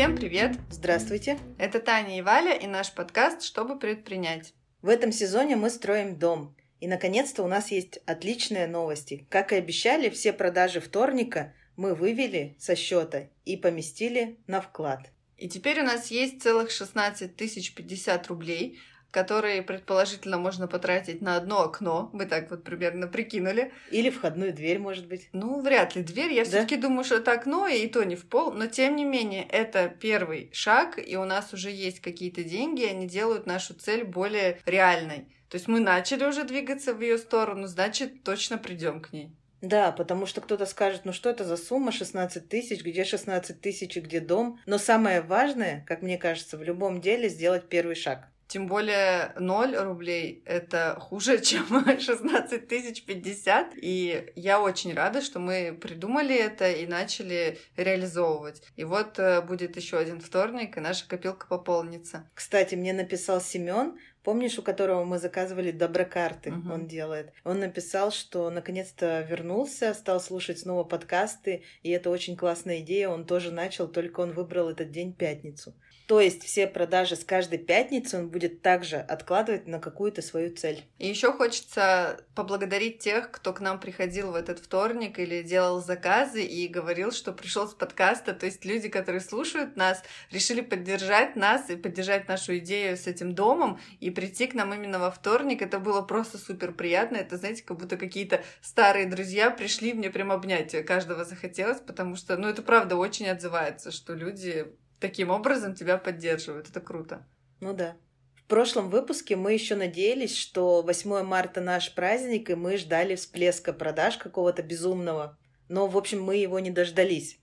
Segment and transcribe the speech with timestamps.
[0.00, 0.56] Всем привет!
[0.70, 1.38] Здравствуйте!
[1.58, 4.54] Это Таня и Валя и наш подкаст «Чтобы предпринять».
[4.80, 6.56] В этом сезоне мы строим дом.
[6.80, 9.26] И, наконец-то, у нас есть отличные новости.
[9.28, 15.10] Как и обещали, все продажи вторника мы вывели со счета и поместили на вклад.
[15.36, 18.78] И теперь у нас есть целых 16 тысяч 50 рублей,
[19.10, 22.10] которые предположительно можно потратить на одно окно.
[22.12, 23.72] Мы так вот примерно прикинули.
[23.90, 25.28] Или входную дверь, может быть.
[25.32, 26.32] Ну, вряд ли дверь.
[26.32, 26.50] Я да?
[26.50, 28.52] все-таки думаю, что это окно, и то не в пол.
[28.52, 32.90] Но тем не менее, это первый шаг, и у нас уже есть какие-то деньги, и
[32.90, 35.26] они делают нашу цель более реальной.
[35.48, 39.34] То есть мы начали уже двигаться в ее сторону, значит, точно придем к ней.
[39.60, 43.96] Да, потому что кто-то скажет, ну что это за сумма 16 тысяч, где 16 тысяч
[43.96, 44.58] и где дом.
[44.64, 48.28] Но самое важное, как мне кажется, в любом деле сделать первый шаг.
[48.50, 53.74] Тем более 0 рублей— это хуже, чем 16 тысяч 50.
[53.76, 58.62] И я очень рада, что мы придумали это и начали реализовывать.
[58.74, 62.28] И вот э, будет еще один вторник, и наша копилка пополнится.
[62.34, 66.74] Кстати, мне написал Семен, Помнишь, у которого мы заказывали доброкарты, uh-huh.
[66.74, 67.32] он делает.
[67.42, 73.08] Он написал, что наконец-то вернулся, стал слушать снова подкасты, и это очень классная идея.
[73.08, 75.74] Он тоже начал, только он выбрал этот день пятницу.
[76.10, 80.82] То есть все продажи с каждой пятницы он будет также откладывать на какую-то свою цель.
[80.98, 86.42] И еще хочется поблагодарить тех, кто к нам приходил в этот вторник или делал заказы
[86.42, 88.32] и говорил, что пришел с подкаста.
[88.32, 93.32] То есть люди, которые слушают нас, решили поддержать нас и поддержать нашу идею с этим
[93.32, 95.62] домом и прийти к нам именно во вторник.
[95.62, 97.18] Это было просто супер приятно.
[97.18, 100.74] Это, знаете, как будто какие-то старые друзья пришли мне прям обнять.
[100.84, 106.68] Каждого захотелось, потому что, ну, это правда очень отзывается, что люди таким образом тебя поддерживают.
[106.68, 107.26] Это круто.
[107.60, 107.96] Ну да.
[108.36, 113.72] В прошлом выпуске мы еще надеялись, что 8 марта наш праздник, и мы ждали всплеска
[113.72, 115.38] продаж какого-то безумного.
[115.68, 117.38] Но, в общем, мы его не дождались.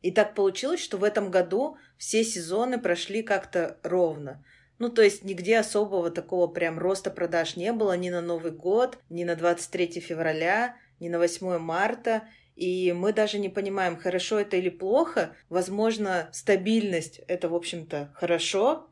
[0.00, 4.44] И так получилось, что в этом году все сезоны прошли как-то ровно.
[4.78, 8.98] Ну, то есть нигде особого такого прям роста продаж не было ни на Новый год,
[9.10, 12.28] ни на 23 февраля, ни на 8 марта.
[12.58, 15.36] И мы даже не понимаем, хорошо это или плохо.
[15.48, 18.90] Возможно, стабильность— это, в общем-то, хорошо,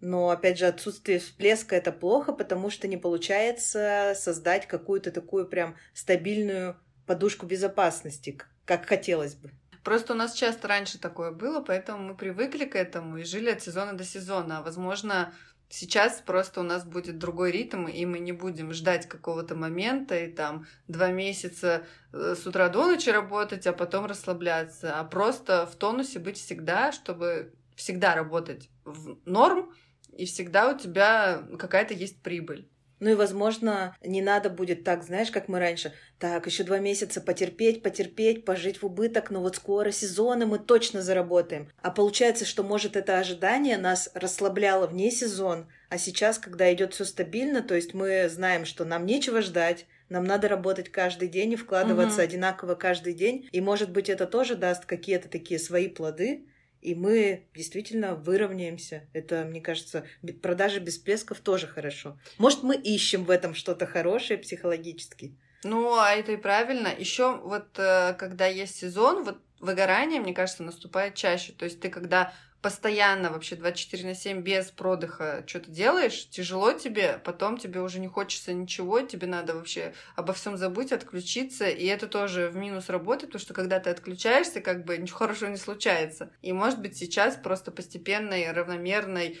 [0.00, 5.74] но, опять же, отсутствие всплеска— это плохо, потому что не получается создать какую-то такую прям
[5.94, 6.76] стабильную
[7.06, 9.50] подушку безопасности, как хотелось бы.
[9.82, 13.60] Просто у нас часто раньше такое было, поэтому мы привыкли к этому и жили от
[13.60, 14.58] сезона до сезона.
[14.58, 15.34] А возможно,
[15.70, 20.32] Сейчас просто у нас будет другой ритм, и мы не будем ждать какого-то момента и
[20.32, 25.76] там два месяца э, с утра до ночи работать, а потом расслабляться, а просто в
[25.76, 29.74] тонусе быть всегда, чтобы всегда работать в норм,
[30.16, 32.68] и всегда у тебя какая-то есть прибыль.
[33.00, 35.92] Ну и, возможно, не надо будет так, знаешь, как мы раньше.
[36.18, 41.02] Так, еще два месяца потерпеть, потерпеть, пожить в убыток, но вот скоро сезоны мы точно
[41.02, 41.70] заработаем.
[41.82, 47.04] А получается, что, может, это ожидание нас расслабляло вне сезон, а сейчас, когда идет все
[47.04, 51.56] стабильно, то есть мы знаем, что нам нечего ждать, нам надо работать каждый день и
[51.56, 52.24] вкладываться угу.
[52.24, 53.48] одинаково каждый день.
[53.52, 56.44] И, может быть, это тоже даст какие-то такие свои плоды,
[56.80, 59.08] и мы действительно выровняемся.
[59.12, 60.04] Это, мне кажется,
[60.42, 62.18] продажи без плесков тоже хорошо.
[62.38, 65.34] Может, мы ищем в этом что-то хорошее психологически.
[65.64, 66.88] Ну, а это и правильно.
[66.88, 71.52] Еще вот э, когда есть сезон, вот выгорание, мне кажется, наступает чаще.
[71.52, 77.20] То есть ты когда постоянно вообще 24 на 7 без продыха что-то делаешь, тяжело тебе,
[77.24, 82.08] потом тебе уже не хочется ничего, тебе надо вообще обо всем забыть, отключиться, и это
[82.08, 86.32] тоже в минус работает, потому что когда ты отключаешься, как бы ничего хорошего не случается.
[86.42, 89.38] И может быть сейчас просто постепенной, равномерной,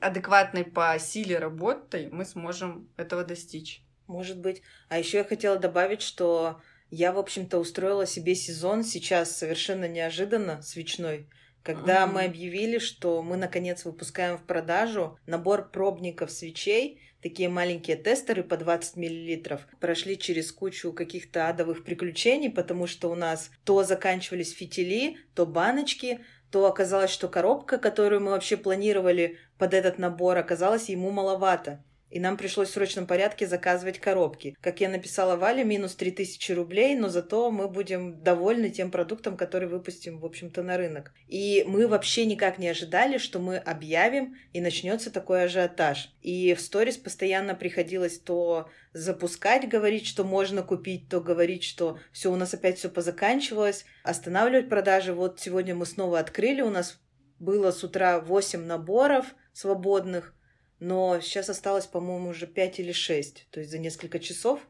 [0.00, 3.82] адекватной по силе работой мы сможем этого достичь.
[4.06, 4.62] Может быть.
[4.88, 10.62] А еще я хотела добавить, что я, в общем-то, устроила себе сезон сейчас совершенно неожиданно,
[10.62, 11.28] свечной.
[11.62, 12.12] Когда mm-hmm.
[12.12, 18.56] мы объявили, что мы наконец выпускаем в продажу набор пробников свечей, такие маленькие тестеры по
[18.56, 25.16] 20 миллилитров, прошли через кучу каких-то адовых приключений, потому что у нас то заканчивались фитили,
[25.34, 26.20] то баночки,
[26.52, 31.82] то оказалось, что коробка, которую мы вообще планировали под этот набор, оказалась ему маловато
[32.16, 34.56] и нам пришлось в срочном порядке заказывать коробки.
[34.62, 39.68] Как я написала Вале, минус 3000 рублей, но зато мы будем довольны тем продуктом, который
[39.68, 41.12] выпустим, в общем-то, на рынок.
[41.28, 46.10] И мы вообще никак не ожидали, что мы объявим, и начнется такой ажиотаж.
[46.22, 52.32] И в сторис постоянно приходилось то запускать, говорить, что можно купить, то говорить, что все
[52.32, 55.12] у нас опять все позаканчивалось, останавливать продажи.
[55.12, 56.98] Вот сегодня мы снова открыли, у нас
[57.38, 60.34] было с утра 8 наборов свободных,
[60.80, 63.46] но сейчас осталось, по-моему, уже 5 или 6.
[63.50, 64.60] То есть за несколько часов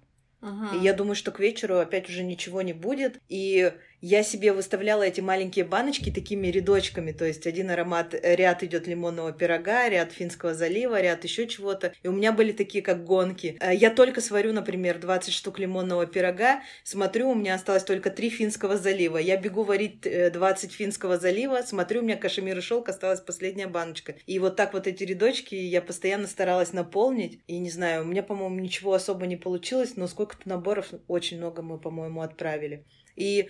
[0.42, 0.76] Угу.
[0.76, 3.20] И я думаю, что к вечеру опять уже ничего не будет.
[3.28, 8.62] И я себе выставляла эти маленькие баночки такими рядочками, то есть один аромат, э, ряд
[8.62, 11.92] идет лимонного пирога, ряд финского залива, ряд еще чего-то.
[12.02, 13.56] И у меня были такие как гонки.
[13.60, 18.30] Э, я только сварю, например, 20 штук лимонного пирога, смотрю, у меня осталось только 3
[18.30, 19.18] финского залива.
[19.18, 23.66] Я бегу варить 20 э, финского залива, смотрю, у меня кашемир и шелк, осталась последняя
[23.66, 24.14] баночка.
[24.26, 27.40] И вот так вот эти рядочки я постоянно старалась наполнить.
[27.46, 31.62] И не знаю, у меня, по-моему, ничего особо не получилось, но сколько-то наборов, очень много
[31.62, 32.84] мы, по-моему, отправили.
[33.16, 33.48] И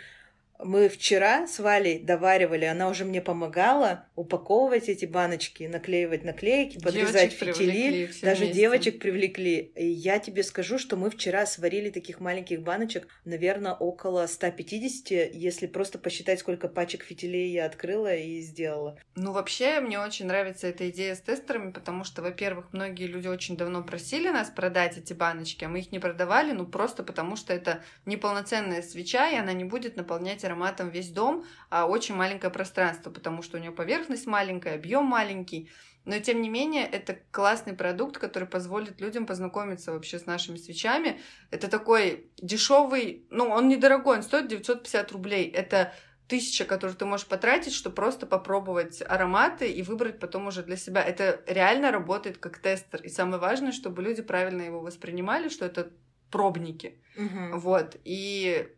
[0.63, 7.33] мы вчера с Валей доваривали, она уже мне помогала упаковывать эти баночки, наклеивать наклейки, подрезать
[7.33, 8.11] фитили.
[8.23, 8.61] Даже вместе.
[8.61, 9.73] девочек привлекли.
[9.75, 15.67] И я тебе скажу, что мы вчера сварили таких маленьких баночек, наверное, около 150, если
[15.67, 18.99] просто посчитать, сколько пачек фитилей я открыла и сделала.
[19.15, 23.57] Ну, вообще, мне очень нравится эта идея с тестерами, потому что, во-первых, многие люди очень
[23.57, 27.53] давно просили нас продать эти баночки, а мы их не продавали, ну, просто потому что
[27.53, 33.11] это неполноценная свеча, и она не будет наполнять ароматом весь дом, а очень маленькое пространство,
[33.11, 35.71] потому что у нее поверхность маленькая, объем маленький.
[36.07, 41.21] Но тем не менее, это классный продукт, который позволит людям познакомиться вообще с нашими свечами.
[41.51, 45.51] Это такой дешевый, ну, он недорогой, он стоит 950 рублей.
[45.51, 45.93] Это
[46.29, 51.03] тысяча, которую ты можешь потратить, чтобы просто попробовать ароматы и выбрать потом уже для себя.
[51.03, 53.03] Это реально работает как тестер.
[53.03, 55.91] И самое важное, чтобы люди правильно его воспринимали, что это
[56.31, 57.01] пробники.
[57.17, 57.59] Угу.
[57.59, 57.97] Вот.
[58.05, 58.69] И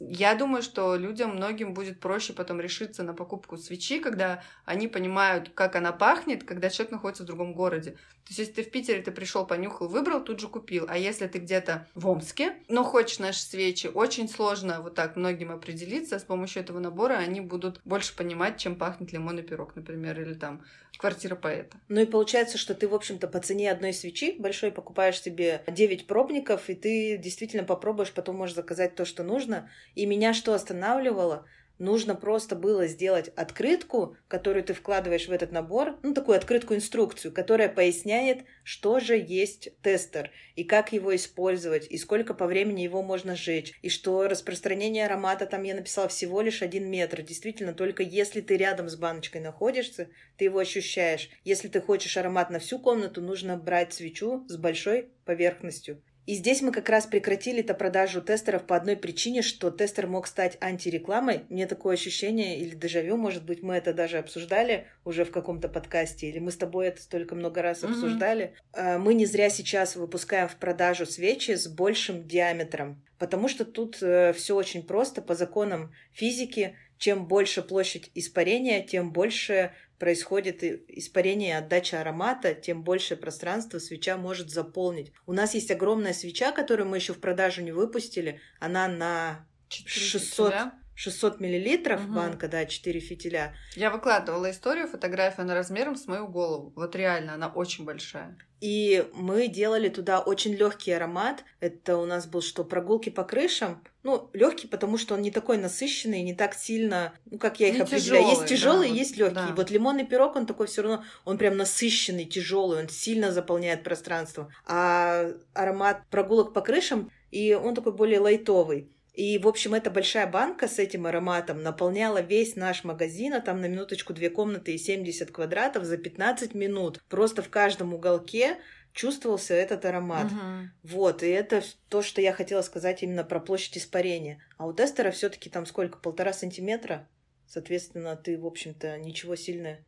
[0.00, 5.50] я думаю, что людям многим будет проще потом решиться на покупку свечи, когда они понимают,
[5.54, 7.92] как она пахнет, когда человек находится в другом городе.
[7.92, 10.86] То есть, если ты в Питере, ты пришел, понюхал, выбрал, тут же купил.
[10.88, 15.52] А если ты где-то в Омске, но хочешь наши свечи, очень сложно вот так многим
[15.52, 16.18] определиться.
[16.18, 20.62] С помощью этого набора они будут больше понимать, чем пахнет лимонный пирог, например, или там
[20.98, 21.76] квартира поэта.
[21.88, 26.06] Ну и получается, что ты, в общем-то, по цене одной свечи большой покупаешь себе 9
[26.06, 29.70] пробников, и ты действительно попробуешь, потом можешь заказать то, что нужно.
[29.94, 31.46] И меня что останавливало?
[31.78, 37.68] Нужно просто было сделать открытку, которую ты вкладываешь в этот набор, ну, такую открытку-инструкцию, которая
[37.68, 43.34] поясняет, что же есть тестер, и как его использовать, и сколько по времени его можно
[43.34, 47.22] сжечь, и что распространение аромата, там я написала всего лишь один метр.
[47.22, 51.28] Действительно, только если ты рядом с баночкой находишься, ты его ощущаешь.
[51.42, 56.00] Если ты хочешь аромат на всю комнату, нужно брать свечу с большой поверхностью.
[56.26, 60.26] И здесь мы как раз прекратили это продажу тестеров по одной причине, что тестер мог
[60.26, 61.42] стать антирекламой.
[61.50, 66.28] Мне такое ощущение, или дежавю, может быть, мы это даже обсуждали уже в каком-то подкасте,
[66.28, 67.90] или мы с тобой это столько много раз mm-hmm.
[67.90, 68.54] обсуждали.
[68.72, 73.98] А, мы не зря сейчас выпускаем в продажу свечи с большим диаметром, потому что тут
[74.00, 76.76] э, все очень просто по законам физики.
[76.96, 84.16] Чем больше площадь испарения, тем больше происходит испарение и отдача аромата, тем больше пространства свеча
[84.16, 85.12] может заполнить.
[85.26, 88.40] У нас есть огромная свеча, которую мы еще в продажу не выпустили.
[88.60, 90.72] Она на 600, фитиля.
[90.94, 92.14] 600 миллилитров угу.
[92.14, 93.54] банка, да, 4 фитиля.
[93.74, 96.72] Я выкладывала историю, фотографию, она размером с мою голову.
[96.76, 98.36] Вот реально, она очень большая.
[98.60, 101.44] И мы делали туда очень легкий аромат.
[101.60, 103.82] Это у нас был что, прогулки по крышам.
[104.04, 107.74] Ну, легкий, потому что он не такой насыщенный, не так сильно, ну, как я их
[107.74, 108.22] не определяю.
[108.22, 109.34] Тяжелый, есть тяжелый, да, есть легкий.
[109.34, 109.54] Да.
[109.56, 114.52] Вот лимонный пирог, он такой все равно, он прям насыщенный, тяжелый, он сильно заполняет пространство.
[114.66, 118.90] А аромат прогулок по крышам, и он такой более лайтовый.
[119.14, 123.60] И, в общем, эта большая банка с этим ароматом наполняла весь наш магазин, а там
[123.60, 127.00] на минуточку две комнаты и 70 квадратов за 15 минут.
[127.08, 128.58] Просто в каждом уголке
[128.94, 130.32] чувствовался этот аромат.
[130.32, 130.94] Угу.
[130.94, 134.42] Вот, и это то, что я хотела сказать именно про площадь испарения.
[134.56, 135.98] А у тестера все-таки там сколько?
[135.98, 137.06] Полтора сантиметра?
[137.46, 139.78] Соответственно, ты, в общем-то, ничего сильно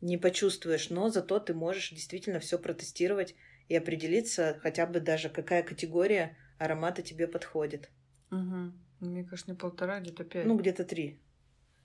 [0.00, 3.34] не почувствуешь, но зато ты можешь действительно все протестировать
[3.68, 7.90] и определиться хотя бы даже, какая категория аромата тебе подходит.
[8.30, 8.72] Угу.
[9.00, 10.46] Мне кажется, не полтора, а где-то пять.
[10.46, 11.20] Ну, где-то три.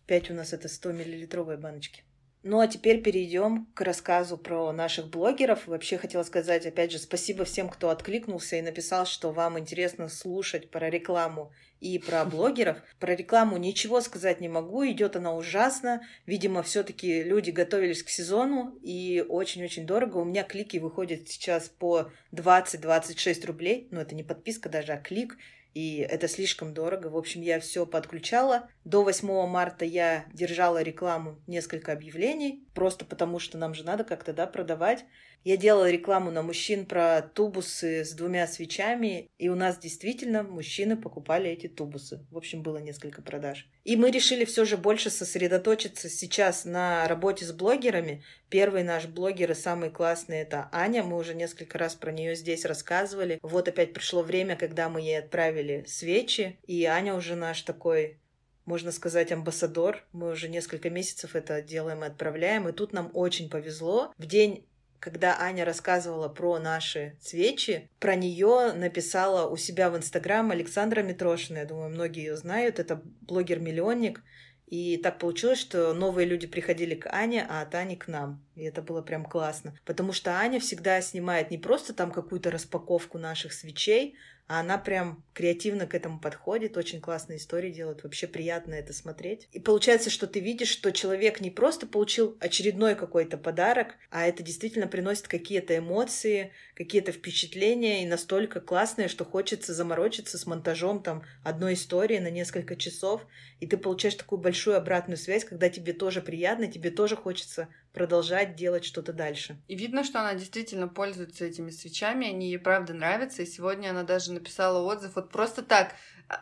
[0.08, 2.04] Пять у нас это 100 миллилитровые баночки.
[2.46, 5.66] Ну а теперь перейдем к рассказу про наших блогеров.
[5.66, 10.70] Вообще хотела сказать, опять же, спасибо всем, кто откликнулся и написал, что вам интересно слушать
[10.70, 12.80] про рекламу и про блогеров.
[13.00, 16.06] Про рекламу ничего сказать не могу, идет она ужасно.
[16.26, 20.18] Видимо, все-таки люди готовились к сезону и очень-очень дорого.
[20.18, 23.88] У меня клики выходят сейчас по 20-26 рублей.
[23.90, 25.38] Ну, это не подписка даже, а клик
[25.74, 27.08] и это слишком дорого.
[27.08, 28.70] В общем, я все подключала.
[28.86, 32.68] До 8 марта я держала рекламу, несколько объявлений.
[32.74, 35.06] Просто потому, что нам же надо как-то, да, продавать.
[35.44, 40.96] Я делала рекламу на мужчин про тубусы с двумя свечами, и у нас действительно мужчины
[40.96, 42.26] покупали эти тубусы.
[42.32, 43.70] В общем, было несколько продаж.
[43.84, 48.24] И мы решили все же больше сосредоточиться сейчас на работе с блогерами.
[48.48, 51.04] Первый наш блогер и самый классный это Аня.
[51.04, 53.40] Мы уже несколько раз про нее здесь рассказывали.
[53.42, 58.20] Вот опять пришло время, когда мы ей отправили свечи, и Аня уже наш такой
[58.66, 60.04] можно сказать, амбассадор.
[60.12, 62.68] Мы уже несколько месяцев это делаем и отправляем.
[62.68, 64.14] И тут нам очень повезло.
[64.18, 64.66] В день
[65.04, 71.58] когда Аня рассказывала про наши свечи, про нее написала у себя в Инстаграм Александра Митрошина.
[71.58, 72.80] Я думаю, многие ее знают.
[72.80, 74.24] Это блогер-миллионник.
[74.68, 78.44] И так получилось, что новые люди приходили к Ане, а от Ани к нам.
[78.56, 79.78] И это было прям классно.
[79.84, 84.16] Потому что Аня всегда снимает не просто там какую-то распаковку наших свечей,
[84.48, 89.48] а она прям креативно к этому подходит, очень классные истории делает, вообще приятно это смотреть.
[89.52, 94.44] И получается, что ты видишь, что человек не просто получил очередной какой-то подарок, а это
[94.44, 101.24] действительно приносит какие-то эмоции, какие-то впечатления и настолько классные, что хочется заморочиться с монтажом там
[101.44, 103.26] одной истории на несколько часов,
[103.60, 108.56] и ты получаешь такую большую обратную связь, когда тебе тоже приятно, тебе тоже хочется продолжать
[108.56, 109.62] делать что-то дальше.
[109.68, 114.04] И видно, что она действительно пользуется этими свечами, они ей правда нравятся, и сегодня она
[114.04, 115.96] даже написала отзыв вот просто так,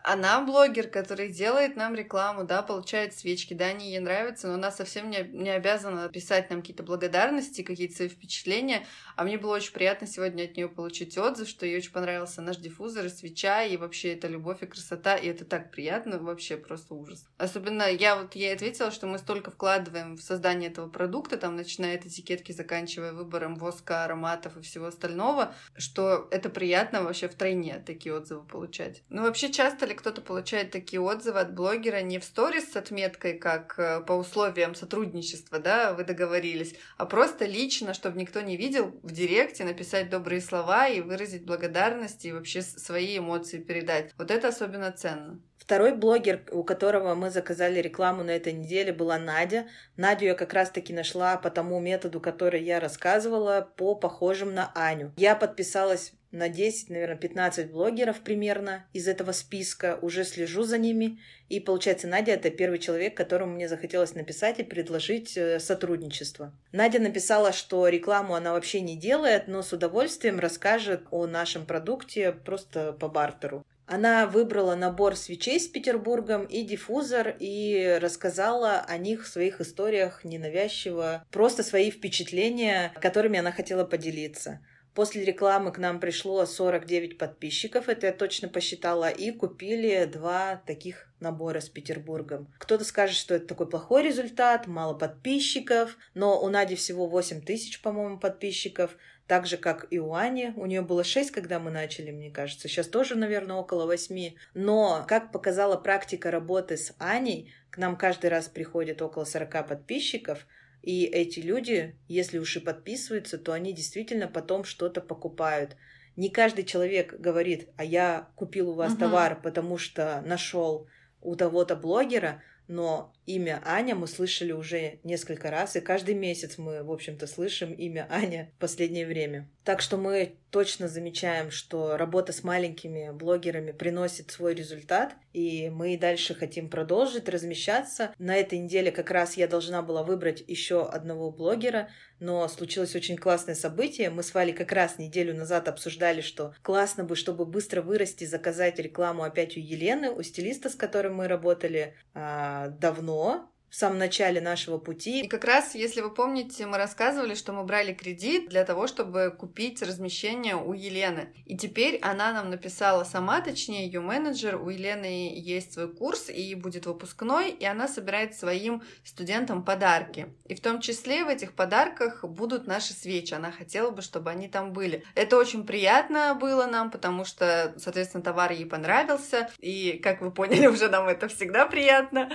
[0.03, 4.71] она блогер, который делает нам рекламу, да, получает свечки, да, они ей нравятся, но она
[4.71, 8.85] совсем не, не обязана писать нам какие-то благодарности, какие-то свои впечатления.
[9.15, 12.57] А мне было очень приятно сегодня от нее получить отзыв, что ей очень понравился наш
[12.57, 16.93] диффузор и свеча, и вообще это любовь и красота, и это так приятно, вообще просто
[16.93, 17.25] ужас.
[17.37, 21.97] Особенно я вот ей ответила, что мы столько вкладываем в создание этого продукта, там, начиная
[21.97, 28.15] от этикетки, заканчивая выбором воска, ароматов и всего остального, что это приятно вообще втройне такие
[28.15, 29.03] отзывы получать.
[29.09, 32.75] Ну, вообще часто часто ли кто-то получает такие отзывы от блогера не в сторис с
[32.75, 38.57] отметкой, как э, по условиям сотрудничества, да, вы договорились, а просто лично, чтобы никто не
[38.57, 44.11] видел, в директе написать добрые слова и выразить благодарность и вообще свои эмоции передать.
[44.17, 45.39] Вот это особенно ценно.
[45.57, 49.67] Второй блогер, у которого мы заказали рекламу на этой неделе, была Надя.
[49.95, 55.13] Надю я как раз-таки нашла по тому методу, который я рассказывала, по похожим на Аню.
[55.15, 61.19] Я подписалась на 10, наверное, 15 блогеров примерно из этого списка, уже слежу за ними.
[61.49, 66.53] И получается, Надя это первый человек, которому мне захотелось написать и предложить э, сотрудничество.
[66.71, 72.31] Надя написала, что рекламу она вообще не делает, но с удовольствием расскажет о нашем продукте
[72.31, 73.65] просто по бартеру.
[73.91, 80.23] Она выбрала набор свечей с Петербургом и диффузор и рассказала о них в своих историях
[80.23, 84.61] ненавязчиво, просто свои впечатления, которыми она хотела поделиться.
[84.93, 91.07] После рекламы к нам пришло 49 подписчиков, это я точно посчитала, и купили два таких
[91.21, 92.53] набора с Петербургом.
[92.57, 97.81] Кто-то скажет, что это такой плохой результат, мало подписчиков, но у Нади всего 8 тысяч,
[97.81, 100.51] по-моему, подписчиков, так же, как и у Ани.
[100.57, 102.67] У нее было 6, когда мы начали, мне кажется.
[102.67, 104.33] Сейчас тоже, наверное, около 8.
[104.55, 110.45] Но, как показала практика работы с Аней, к нам каждый раз приходит около 40 подписчиков–
[110.81, 115.75] и эти люди, если уж и подписываются, то они действительно потом что-то покупают.
[116.15, 119.01] Не каждый человек говорит, а я купил у вас угу.
[119.01, 120.87] товар, потому что нашел
[121.21, 126.83] у того-то блогера, но имя Аня мы слышали уже несколько раз, и каждый месяц мы,
[126.83, 129.49] в общем-то, слышим имя Аня в последнее время.
[129.63, 135.97] Так что мы точно замечаем, что работа с маленькими блогерами приносит свой результат, и мы
[135.97, 138.13] дальше хотим продолжить размещаться.
[138.17, 143.17] На этой неделе как раз я должна была выбрать еще одного блогера, но случилось очень
[143.17, 144.09] классное событие.
[144.09, 148.79] Мы с Валей как раз неделю назад обсуждали, что классно бы, чтобы быстро вырасти, заказать
[148.79, 154.41] рекламу опять у Елены, у стилиста, с которым мы работали а, давно, в самом начале
[154.41, 155.21] нашего пути.
[155.21, 159.33] И как раз, если вы помните, мы рассказывали, что мы брали кредит для того, чтобы
[159.35, 161.33] купить размещение у Елены.
[161.45, 166.53] И теперь она нам написала сама, точнее ее менеджер, у Елены есть свой курс и
[166.53, 170.27] будет выпускной, и она собирает своим студентам подарки.
[170.49, 173.33] И в том числе в этих подарках будут наши свечи.
[173.33, 175.05] Она хотела бы, чтобы они там были.
[175.15, 179.49] Это очень приятно было нам, потому что, соответственно, товар ей понравился.
[179.59, 182.29] И, как вы поняли, уже нам это всегда приятно.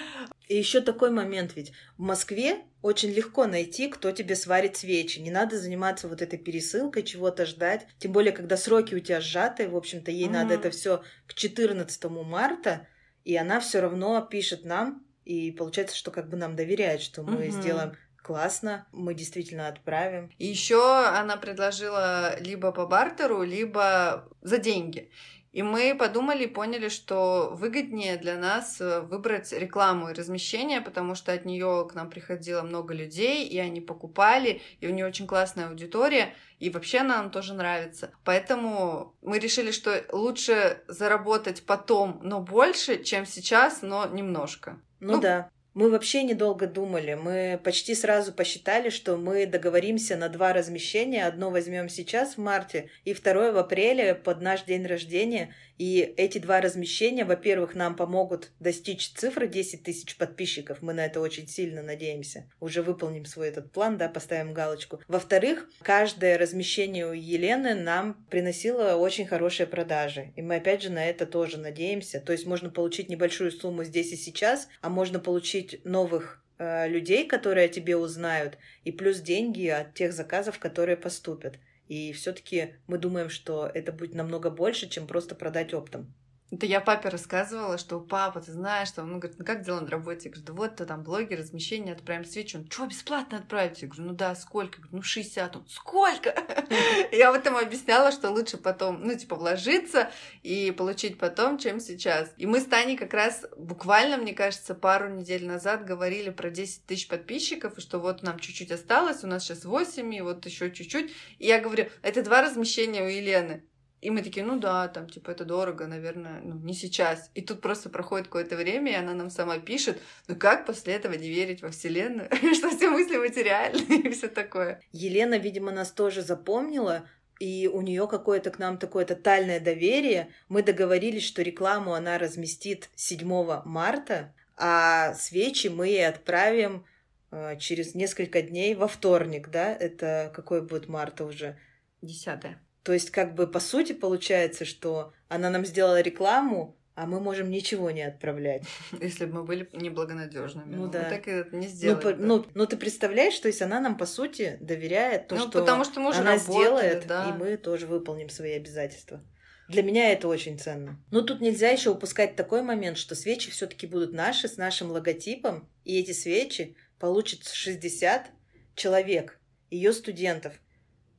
[0.49, 1.73] И еще такой момент ведь.
[1.99, 5.19] В Москве очень легко найти, кто тебе сварит свечи.
[5.19, 7.87] Не надо заниматься вот этой пересылкой, чего-то ждать.
[7.99, 10.33] Тем более, когда сроки у тебя сжаты, в общем-то, ей mm-hmm.
[10.33, 12.87] надо это все к 14 марта,
[13.25, 17.47] и она все равно пишет нам, и получается, что как бы нам доверяет, что мы
[17.47, 17.61] mm-hmm.
[17.61, 20.31] сделаем классно, мы действительно отправим.
[20.39, 25.11] И еще она предложила либо по бартеру, либо за деньги.
[25.57, 31.15] И мы подумали и поняли, что выгоднее для нас э, выбрать рекламу и размещение, потому
[31.15, 35.27] что от нее к нам приходило много людей, и они покупали, и у нее очень
[35.27, 38.11] классная аудитория, и вообще она нам тоже нравится.
[38.23, 44.79] Поэтому мы решили, что лучше заработать потом, но больше, чем сейчас, но немножко.
[45.01, 45.51] Ну, ну да.
[45.77, 47.13] Мы вообще недолго думали.
[47.13, 51.27] Мы почти сразу посчитали, что мы договоримся на два размещения.
[51.27, 55.55] Одно возьмем сейчас в марте, и второе в апреле под наш день рождения.
[55.77, 60.81] И эти два размещения, во-первых, нам помогут достичь цифры 10 тысяч подписчиков.
[60.81, 62.51] Мы на это очень сильно надеемся.
[62.59, 65.01] Уже выполним свой этот план, да, поставим галочку.
[65.09, 70.33] Во-вторых, каждое размещение у Елены нам приносило очень хорошие продажи.
[70.37, 72.19] И мы опять же на это тоже надеемся.
[72.21, 76.89] То есть можно получить небольшую сумму здесь и сейчас, а можно получить получить новых э,
[76.89, 81.59] людей, которые о тебе узнают, и плюс деньги от тех заказов, которые поступят.
[81.89, 86.13] И все-таки мы думаем, что это будет намного больше, чем просто продать оптом.
[86.53, 89.91] Это я папе рассказывала, что папа, ты знаешь, что он говорит, ну как дела на
[89.91, 90.29] работе?
[90.29, 92.59] Я говорю, да вот то там блогер, размещение, отправим свечу.
[92.59, 93.83] Он, что, бесплатно отправить?
[93.83, 94.77] Я говорю, ну да, сколько?
[94.77, 95.57] Я говорю, ну 60.
[95.57, 96.33] Он, сколько?
[97.11, 100.09] Я вот ему объясняла, что лучше потом, ну типа вложиться
[100.45, 102.33] и получить потом, чем сейчас.
[102.37, 106.87] И мы с Таней как раз буквально, мне кажется, пару недель назад говорили про 10
[106.87, 110.71] тысяч подписчиков, и что вот нам чуть-чуть осталось, у нас сейчас 8, и вот еще
[110.71, 111.13] чуть-чуть.
[111.41, 113.65] И я говорю, это два размещения у Елены.
[114.03, 117.31] И мы такие, ну да, там, типа, это дорого, наверное, ну, не сейчас.
[117.35, 121.15] И тут просто проходит какое-то время, и она нам сама пишет, ну как после этого
[121.15, 124.83] не верить во Вселенную, что все мысли материальны и все такое.
[124.93, 130.29] Елена, видимо, нас тоже запомнила, и у нее какое-то к нам такое тотальное доверие.
[130.49, 133.27] Мы договорились, что рекламу она разместит 7
[133.65, 136.87] марта, а свечи мы ей отправим
[137.31, 139.75] э, через несколько дней во вторник, да?
[139.75, 141.59] Это какой будет марта уже?
[142.01, 142.63] Десятое.
[142.87, 147.51] То есть, как бы по сути получается, что она нам сделала рекламу, а мы можем
[147.51, 148.63] ничего не отправлять.
[149.01, 150.73] Если бы мы были неблагонадежными.
[150.73, 151.03] Ну, да.
[151.03, 151.97] Мы так и не сделали.
[151.97, 155.49] Ну, по, ну, ну, ты представляешь, то есть она нам, по сути, доверяет то, ну,
[155.49, 157.29] что, потому что мы уже она работали, сделает, да.
[157.29, 159.21] и мы тоже выполним свои обязательства.
[159.69, 160.97] Для меня это очень ценно.
[161.11, 165.69] Но тут нельзя еще упускать такой момент, что свечи все-таки будут наши, с нашим логотипом,
[165.83, 168.31] и эти свечи получат 60
[168.77, 169.41] человек,
[169.71, 170.53] ее студентов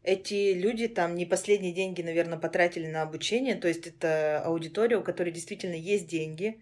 [0.07, 3.55] эти люди там не последние деньги, наверное, потратили на обучение.
[3.55, 6.61] То есть это аудитория, у которой действительно есть деньги.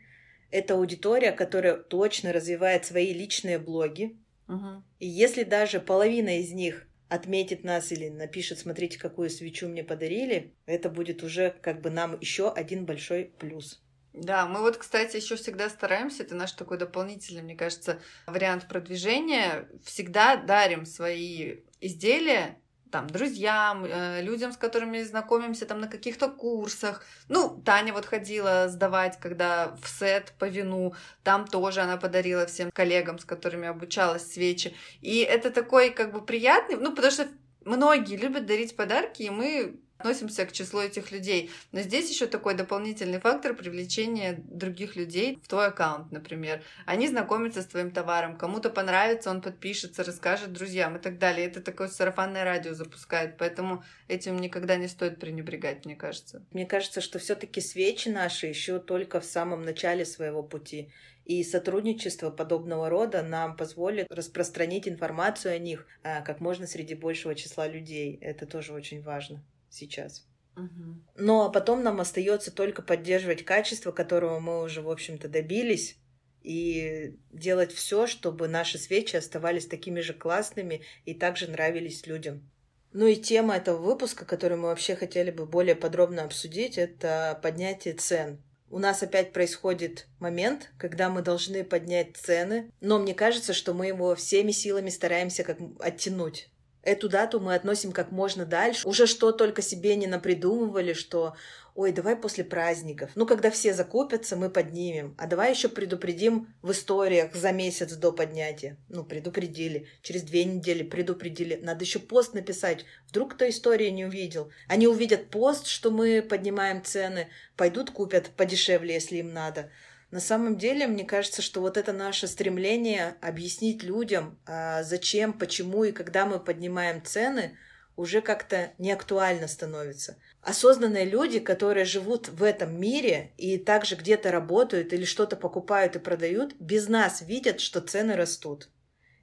[0.50, 4.18] Это аудитория, которая точно развивает свои личные блоги.
[4.48, 4.84] Угу.
[5.00, 10.56] И если даже половина из них отметит нас или напишет, смотрите, какую свечу мне подарили,
[10.66, 13.84] это будет уже как бы нам еще один большой плюс.
[14.12, 19.70] Да, мы вот, кстати, еще всегда стараемся, это наш такой дополнительный, мне кажется, вариант продвижения.
[19.84, 22.58] Всегда дарим свои изделия
[22.92, 27.04] там, друзьям, э, людям, с которыми знакомимся там на каких-то курсах.
[27.28, 30.94] Ну, Таня вот ходила сдавать, когда в сет по вину,
[31.24, 34.76] там тоже она подарила всем коллегам, с которыми обучалась свечи.
[35.02, 37.28] И это такой как бы приятный, ну, потому что
[37.66, 41.50] многие любят дарить подарки, и мы относимся к числу этих людей.
[41.72, 46.62] Но здесь еще такой дополнительный фактор привлечения других людей в твой аккаунт, например.
[46.86, 51.48] Они знакомятся с твоим товаром, кому-то понравится, он подпишется, расскажет друзьям и так далее.
[51.48, 56.46] Это такое сарафанное радио запускает, поэтому этим никогда не стоит пренебрегать, мне кажется.
[56.52, 60.92] Мне кажется, что все-таки свечи наши еще только в самом начале своего пути.
[61.24, 67.34] И сотрудничество подобного рода нам позволит распространить информацию о них а, как можно среди большего
[67.34, 68.20] числа людей.
[68.22, 69.44] Это тоже очень важно
[69.76, 70.28] сейчас.
[70.56, 71.02] Угу.
[71.18, 75.98] Ну а потом нам остается только поддерживать качество, которого мы уже, в общем-то, добились,
[76.46, 82.48] и делать все, чтобы наши свечи оставались такими же классными и также нравились людям.
[82.94, 87.96] Ну и тема этого выпуска, которую мы вообще хотели бы более подробно обсудить, это поднятие
[87.96, 88.42] цен.
[88.70, 93.88] У нас опять происходит момент, когда мы должны поднять цены, но мне кажется, что мы
[93.88, 96.50] его всеми силами стараемся как оттянуть.
[96.86, 98.88] Эту дату мы относим как можно дальше.
[98.88, 101.36] Уже что только себе не напридумывали, что
[101.74, 103.10] ой, давай после праздников.
[103.16, 105.16] Ну, когда все закупятся, мы поднимем.
[105.18, 108.78] А давай еще предупредим в историях за месяц до поднятия.
[108.88, 109.88] Ну, предупредили.
[110.04, 111.56] Через две недели предупредили.
[111.56, 112.86] Надо еще пост написать.
[113.10, 114.52] Вдруг кто истории не увидел.
[114.68, 119.72] Они увидят пост, что мы поднимаем цены, пойдут купят подешевле, если им надо.
[120.16, 125.84] На самом деле, мне кажется, что вот это наше стремление объяснить людям, а, зачем, почему
[125.84, 127.58] и когда мы поднимаем цены,
[127.98, 130.18] уже как-то не актуально становится.
[130.42, 136.00] Осознанные люди, которые живут в этом мире и также где-то работают или что-то покупают и
[136.00, 138.70] продают, без нас видят, что цены растут.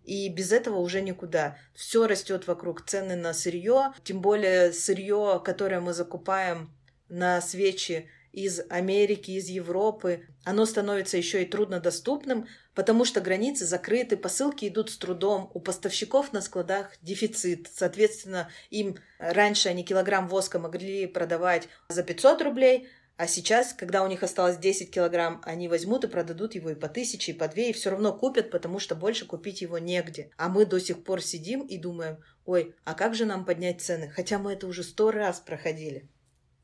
[0.05, 1.57] И без этого уже никуда.
[1.75, 6.71] Все растет вокруг цены на сырье, тем более сырье, которое мы закупаем
[7.09, 14.17] на свечи, из Америки, из Европы, оно становится еще и труднодоступным, потому что границы закрыты,
[14.17, 17.69] посылки идут с трудом, у поставщиков на складах дефицит.
[17.73, 24.09] Соответственно, им раньше они килограмм воска могли продавать за 500 рублей, а сейчас, когда у
[24.09, 27.71] них осталось 10 килограмм, они возьмут и продадут его и по тысяче, и по две,
[27.71, 30.31] и все равно купят, потому что больше купить его негде.
[30.37, 34.09] А мы до сих пор сидим и думаем, ой, а как же нам поднять цены?
[34.09, 36.09] Хотя мы это уже сто раз проходили.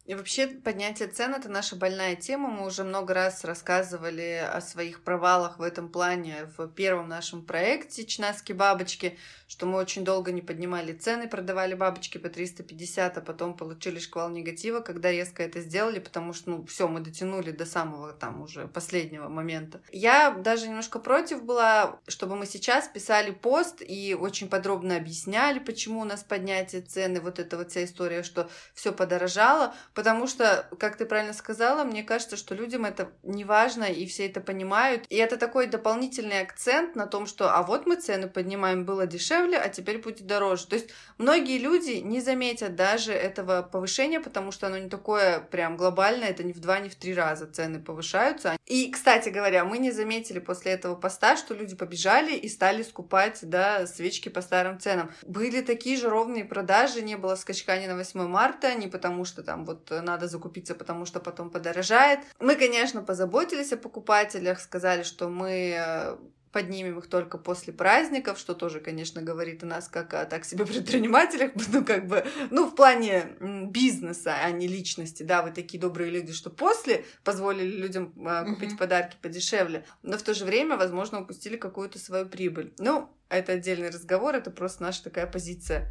[0.09, 2.49] И вообще поднятие цен это наша больная тема.
[2.49, 8.07] Мы уже много раз рассказывали о своих провалах в этом плане в первом нашем проекте
[8.07, 9.19] Чнаски бабочки,
[9.49, 14.31] что мы очень долго не поднимали цены, продавали бабочки по 350, а потом получили шквал
[14.31, 18.67] негатива, когда резко это сделали, потому что, ну, все, мы дотянули до самого там уже
[18.67, 19.83] последнего момента.
[19.93, 26.01] Я даже немножко против была, чтобы мы сейчас писали пост и очень подробно объясняли, почему
[26.01, 30.95] у нас поднятие цены, вот эта вот вся история, что все подорожало, Потому что, как
[30.95, 35.05] ты правильно сказала, мне кажется, что людям это не важно, и все это понимают.
[35.09, 39.59] И это такой дополнительный акцент на том, что а вот мы цены поднимаем, было дешевле,
[39.59, 40.69] а теперь будет дороже.
[40.69, 45.77] То есть многие люди не заметят даже этого повышения, потому что оно не такое прям
[45.77, 48.57] глобальное, это не в два, не в три раза цены повышаются.
[48.67, 53.41] И, кстати говоря, мы не заметили после этого поста, что люди побежали и стали скупать,
[53.43, 55.11] да, свечки по старым ценам.
[55.27, 59.43] Были такие же ровные продажи, не было скачка ни на 8 марта, не потому что
[59.43, 62.21] там вот надо закупиться, потому что потом подорожает.
[62.41, 66.17] Мы, конечно, позаботились о покупателях, сказали, что мы э,
[66.53, 70.67] поднимем их только после праздников, что тоже, конечно, говорит о нас как о так себе
[70.67, 76.11] предпринимателях, ну, как бы, ну, в плане бизнеса, а не личности, да, вы такие добрые
[76.11, 78.79] люди, что после позволили людям э, купить uh-huh.
[78.79, 82.73] подарки подешевле, но в то же время, возможно, упустили какую-то свою прибыль.
[82.79, 85.91] Ну, это отдельный разговор, это просто наша такая позиция.